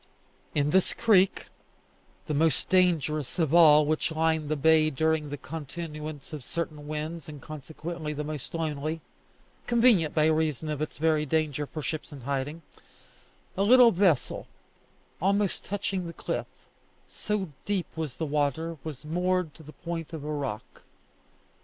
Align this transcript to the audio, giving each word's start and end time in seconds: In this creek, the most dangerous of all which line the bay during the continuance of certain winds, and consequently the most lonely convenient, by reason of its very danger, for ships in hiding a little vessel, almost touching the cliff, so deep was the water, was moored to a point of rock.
In 0.55 0.71
this 0.71 0.93
creek, 0.95 1.45
the 2.25 2.33
most 2.33 2.69
dangerous 2.69 3.37
of 3.37 3.53
all 3.53 3.85
which 3.85 4.11
line 4.11 4.47
the 4.47 4.55
bay 4.55 4.89
during 4.89 5.29
the 5.29 5.37
continuance 5.37 6.33
of 6.33 6.43
certain 6.43 6.87
winds, 6.87 7.29
and 7.29 7.39
consequently 7.39 8.11
the 8.11 8.23
most 8.23 8.55
lonely 8.55 9.01
convenient, 9.67 10.15
by 10.15 10.25
reason 10.25 10.69
of 10.69 10.81
its 10.81 10.97
very 10.97 11.23
danger, 11.27 11.67
for 11.67 11.83
ships 11.83 12.11
in 12.11 12.21
hiding 12.21 12.63
a 13.55 13.61
little 13.61 13.91
vessel, 13.91 14.47
almost 15.21 15.63
touching 15.63 16.07
the 16.07 16.13
cliff, 16.13 16.47
so 17.07 17.49
deep 17.65 17.85
was 17.95 18.17
the 18.17 18.25
water, 18.25 18.79
was 18.83 19.05
moored 19.05 19.53
to 19.53 19.63
a 19.67 19.71
point 19.71 20.13
of 20.13 20.23
rock. 20.23 20.81